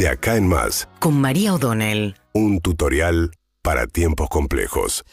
[0.00, 2.16] De acá en más, con María O'Donnell.
[2.32, 5.04] un tutorial para tiempos complejos.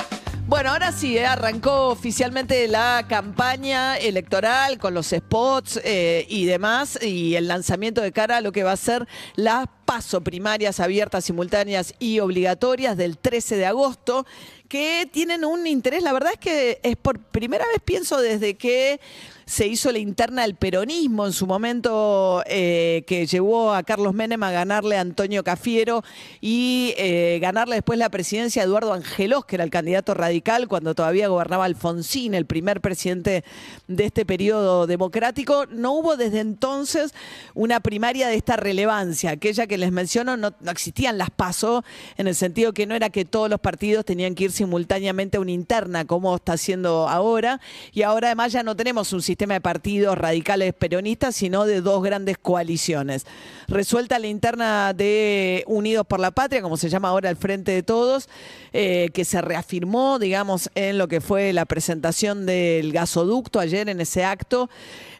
[0.47, 6.97] Bueno, ahora sí, eh, arrancó oficialmente la campaña electoral con los spots eh, y demás
[7.03, 11.23] y el lanzamiento de cara a lo que va a ser las paso primarias abiertas,
[11.23, 14.25] simultáneas y obligatorias del 13 de agosto
[14.67, 18.99] que tienen un interés, la verdad es que es por primera vez pienso desde que
[19.47, 24.43] se hizo la interna del peronismo en su momento eh, que llevó a Carlos Menem
[24.43, 26.03] a ganarle a Antonio Cafiero
[26.41, 30.93] y eh, ganarle después la presidencia a Eduardo Angelos, que era el candidato radical cuando
[30.93, 33.45] todavía gobernaba Alfonsín, el primer presidente
[33.87, 35.65] de este periodo democrático.
[35.67, 37.13] No hubo desde entonces
[37.53, 39.31] una primaria de esta relevancia.
[39.31, 41.83] Aquella que les menciono no, existían las PASO,
[42.17, 45.39] en el sentido que no era que todos los partidos tenían que ir simultáneamente a
[45.39, 47.59] una interna, como está haciendo ahora.
[47.93, 52.03] Y ahora además ya no tenemos un sistema de partidos radicales peronistas, sino de dos
[52.03, 53.25] grandes coaliciones.
[53.67, 57.83] Resuelta la interna de Unidos por la Patria, como se llama ahora el Frente de
[57.83, 58.29] Todos,
[58.73, 64.01] eh, que se reafirmó, digamos, en lo que fue la presentación del gasoducto ayer en
[64.01, 64.69] ese acto,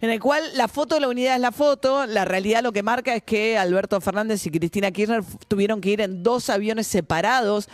[0.01, 2.83] en el cual la foto de la unidad es la foto, la realidad lo que
[2.83, 7.69] marca es que Alberto Fernández y Cristina Kirchner tuvieron que ir en dos aviones separados,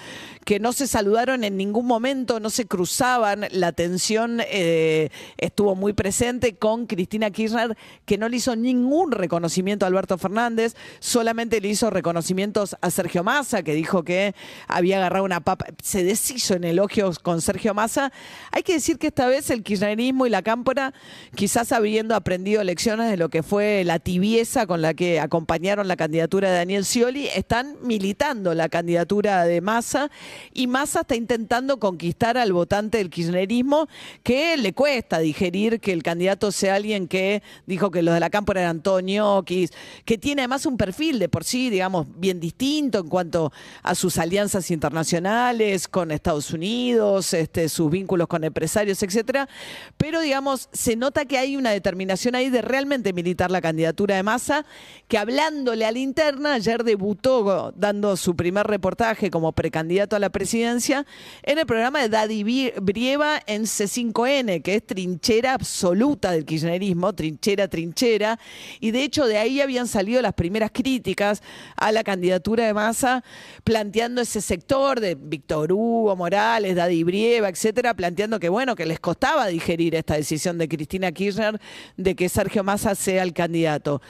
[0.45, 5.94] que no se saludaron en ningún momento, no se cruzaban, la tensión eh, estuvo muy
[5.94, 11.69] presente con Cristina Kirchner, que no le hizo ningún reconocimiento a Alberto Fernández, solamente le
[11.69, 14.35] hizo reconocimientos a Sergio Massa, que dijo que
[14.67, 18.11] había agarrado una papa, se deshizo en elogios con Sergio Massa.
[18.51, 20.94] Hay que decir que esta vez el kirchnerismo y la cámpora,
[21.35, 25.95] quizás habiendo aprendido lecciones de lo que fue la tibieza con la que acompañaron la
[25.95, 30.09] candidatura de Daniel Scioli, están militando la candidatura de Massa
[30.53, 33.89] y Massa está intentando conquistar al votante del kirchnerismo
[34.23, 38.30] que le cuesta digerir que el candidato sea alguien que dijo que los de la
[38.30, 43.09] cámpora eran Antonio, que tiene además un perfil de por sí, digamos, bien distinto en
[43.09, 49.50] cuanto a sus alianzas internacionales con Estados Unidos, este, sus vínculos con empresarios, etcétera.
[49.97, 54.23] Pero, digamos, se nota que hay una determinación ahí de realmente militar la candidatura de
[54.23, 54.66] Massa,
[55.09, 60.30] que hablándole a la interna, ayer debutó dando su primer reportaje como precandidato a la
[60.30, 61.06] presidencia
[61.41, 62.44] en el programa de Daddy
[62.81, 68.40] Brieva en C5N, que es trinchera absoluta del kirchnerismo, trinchera, trinchera,
[68.80, 71.41] y de hecho de ahí habían salido las primeras críticas
[71.75, 73.24] a la candidatura de Massa,
[73.64, 79.00] planteando ese sector de Víctor Hugo, Morales, Daddy Brieva, etcétera, planteando que bueno, que les
[79.00, 81.59] costaba digerir esta decisión de Cristina Kirchner
[81.97, 84.02] de que Sergio Massa sea el candidato.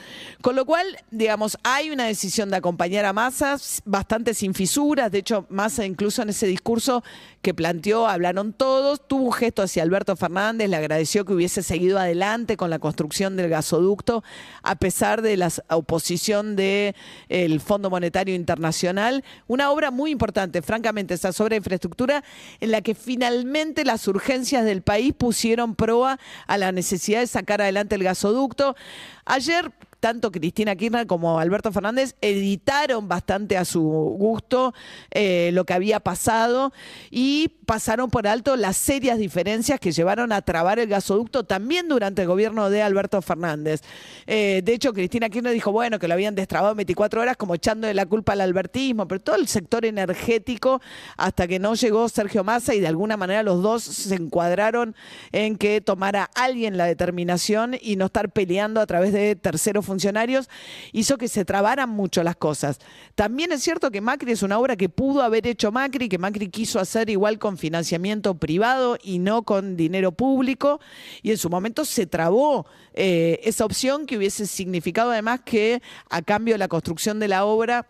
[0.42, 5.18] Con lo cual, digamos, hay una decisión de acompañar a Massa, bastante sin fisuras, de
[5.18, 7.04] hecho, Massa incluso en ese discurso
[7.42, 11.98] que planteó, hablaron todos, tuvo un gesto hacia Alberto Fernández, le agradeció que hubiese seguido
[11.98, 14.24] adelante con la construcción del gasoducto,
[14.62, 16.96] a pesar de la oposición del
[17.28, 19.22] el Fondo Monetario Internacional.
[19.46, 22.24] Una obra muy importante, francamente, esa sobre infraestructura,
[22.60, 26.18] en la que finalmente las urgencias del país pusieron proa
[26.48, 28.74] a la necesidad de sacar adelante el gasoducto.
[29.24, 29.70] Ayer
[30.04, 34.74] tanto Cristina Kirchner como Alberto Fernández editaron bastante a su gusto
[35.10, 36.74] eh, lo que había pasado
[37.10, 42.20] y pasaron por alto las serias diferencias que llevaron a trabar el gasoducto también durante
[42.20, 43.80] el gobierno de Alberto Fernández.
[44.26, 47.54] Eh, de hecho, Cristina Kirchner dijo, bueno, que lo habían destrabado en 24 horas como
[47.54, 50.82] echándole la culpa al albertismo, pero todo el sector energético
[51.16, 54.94] hasta que no llegó Sergio Massa y de alguna manera los dos se encuadraron
[55.32, 59.93] en que tomara alguien la determinación y no estar peleando a través de terceros funcionarios,
[60.92, 62.78] hizo que se trabaran mucho las cosas.
[63.14, 66.48] También es cierto que Macri es una obra que pudo haber hecho Macri, que Macri
[66.48, 70.80] quiso hacer igual con financiamiento privado y no con dinero público,
[71.22, 76.22] y en su momento se trabó eh, esa opción que hubiese significado además que a
[76.22, 77.86] cambio de la construcción de la obra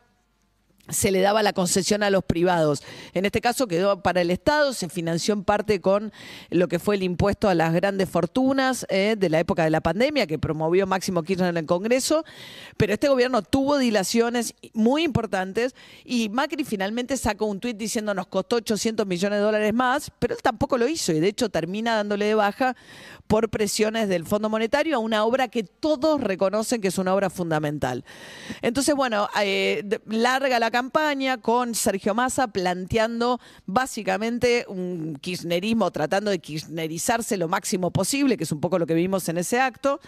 [0.88, 2.82] se le daba la concesión a los privados.
[3.14, 6.12] En este caso quedó para el Estado, se financió en parte con
[6.50, 9.80] lo que fue el impuesto a las grandes fortunas eh, de la época de la
[9.80, 12.24] pandemia que promovió Máximo Kirchner en el Congreso,
[12.76, 15.74] pero este gobierno tuvo dilaciones muy importantes
[16.04, 20.34] y Macri finalmente sacó un tuit diciendo nos costó 800 millones de dólares más, pero
[20.34, 22.76] él tampoco lo hizo y de hecho termina dándole de baja
[23.26, 27.30] por presiones del Fondo Monetario a una obra que todos reconocen que es una obra
[27.30, 28.04] fundamental.
[28.60, 36.40] Entonces, bueno, eh, larga la campaña con Sergio Massa planteando básicamente un kirchnerismo, tratando de
[36.40, 40.00] kirchnerizarse lo máximo posible, que es un poco lo que vimos en ese acto,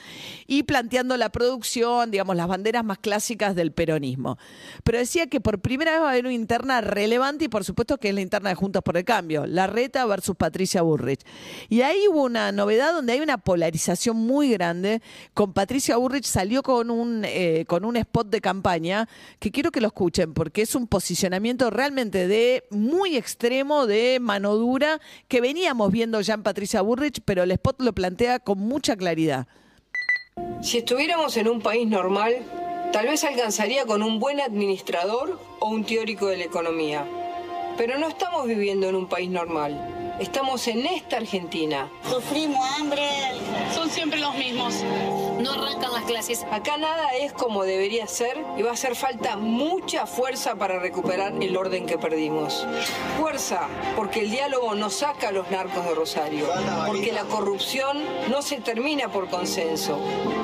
[0.48, 4.38] y planteando la producción, digamos, las banderas más clásicas del peronismo.
[4.82, 7.98] Pero decía que por primera vez va a haber una interna relevante y por supuesto
[7.98, 11.20] que es la interna de Juntos por el Cambio, la reta versus Patricia Burrich.
[11.68, 15.00] Y ahí hubo una novedad donde hay una polarización muy grande.
[15.32, 19.08] Con Patricia Burrich salió con un, eh, con un spot de campaña
[19.38, 24.54] que quiero que lo escuchen porque es un posicionamiento realmente de muy extremo, de mano
[24.56, 28.96] dura, que veníamos viendo ya en Patricia Burrich, pero el spot lo plantea con mucha
[28.96, 29.46] claridad.
[30.62, 32.34] Si estuviéramos en un país normal,
[32.92, 37.06] tal vez alcanzaría con un buen administrador o un teórico de la economía.
[37.76, 39.95] Pero no estamos viviendo en un país normal.
[40.18, 41.90] Estamos en esta Argentina.
[42.08, 43.06] Sufrimos hambre.
[43.74, 44.74] Son siempre los mismos.
[45.38, 46.46] No arrancan las clases.
[46.50, 51.34] Acá nada es como debería ser y va a hacer falta mucha fuerza para recuperar
[51.42, 52.66] el orden que perdimos.
[53.18, 56.46] Fuerza, porque el diálogo no saca a los narcos de Rosario,
[56.86, 59.98] porque la corrupción no se termina por consenso,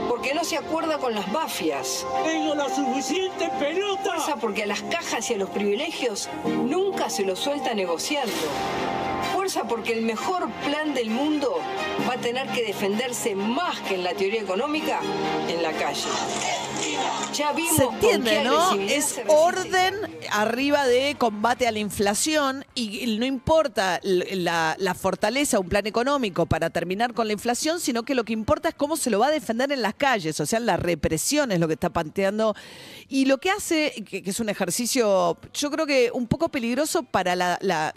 [0.06, 2.06] porque no se acuerda con las mafias.
[2.24, 4.02] Tengo la suficiente pelota.
[4.02, 8.32] Fuerza porque a las cajas y a los privilegios nunca se los suelta negociando.
[9.68, 11.54] Porque el mejor plan del mundo
[12.08, 15.00] va a tener que defenderse más que en la teoría económica
[15.48, 16.08] en la calle.
[17.34, 18.72] Ya vimos Se entiende, ¿no?
[18.74, 19.94] Es orden
[20.30, 26.46] arriba de combate a la inflación y no importa la, la fortaleza un plan económico
[26.46, 29.28] para terminar con la inflación, sino que lo que importa es cómo se lo va
[29.28, 32.54] a defender en las calles, o sea, la represión es lo que está planteando.
[33.08, 37.02] Y lo que hace, que, que es un ejercicio, yo creo que un poco peligroso
[37.02, 37.94] para la- la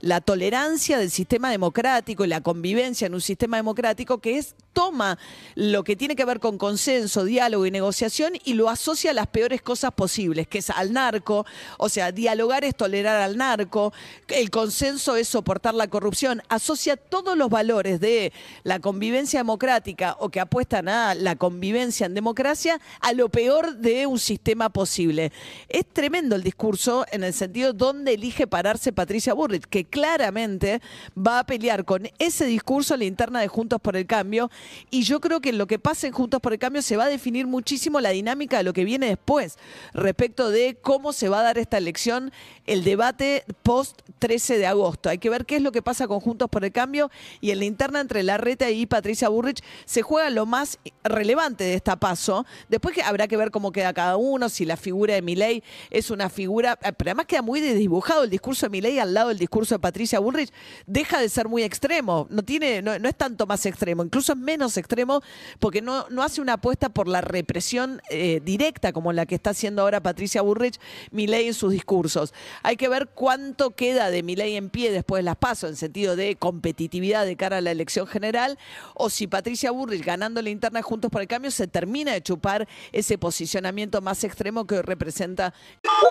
[0.00, 5.18] la tolerancia del sistema democrático y la convivencia en un sistema democrático que es toma
[5.56, 9.26] lo que tiene que ver con consenso, diálogo y negociación y lo asocia a las
[9.26, 11.44] peores cosas posibles, que es al narco,
[11.78, 13.92] o sea, dialogar es tolerar al narco,
[14.28, 18.32] el consenso es soportar la corrupción, asocia todos los valores de
[18.62, 24.06] la convivencia democrática o que apuestan a la convivencia en democracia a lo peor de
[24.06, 25.32] un sistema posible.
[25.68, 30.80] Es tremendo el discurso en el sentido donde elige pararse Patricia Burrich, que claramente
[31.16, 34.50] va a pelear con ese discurso la interna de Juntos por el Cambio.
[34.90, 37.04] Y yo creo que en lo que pasa en Juntos por el Cambio se va
[37.04, 39.58] a definir muchísimo la dinámica de lo que viene después
[39.92, 42.32] respecto de cómo se va a dar esta elección,
[42.66, 45.08] el debate post 13 de agosto.
[45.08, 47.10] Hay que ver qué es lo que pasa con Juntos por el Cambio
[47.40, 51.74] y en la interna entre Larreta y Patricia Burrich se juega lo más relevante de
[51.74, 52.46] esta paso.
[52.68, 56.10] Después que habrá que ver cómo queda cada uno, si la figura de Milei es
[56.10, 59.38] una figura, eh, pero además queda muy desdibujado el discurso de Milei al lado del
[59.38, 60.52] discurso de Patricia Bullrich,
[60.86, 64.38] deja de ser muy extremo, no tiene, no, no es tanto más extremo, incluso es
[64.38, 65.22] menos extremo
[65.58, 69.50] porque no, no hace una apuesta por la represión eh, directa como la que está
[69.50, 70.78] haciendo ahora Patricia Bullrich,
[71.10, 72.32] Milei en sus discursos.
[72.62, 76.16] Hay que ver cuánto queda de Milei en pie después de las pasos, en sentido
[76.16, 78.58] de competitividad de cara a la elección general,
[78.94, 82.68] o si Patricia Bullrich ganando la interna Juntos por el Cambio se termina de chupar
[82.92, 85.52] ese posicionamiento más extremo que representa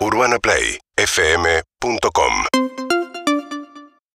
[0.02, 2.67] UrbanaPlayFM.com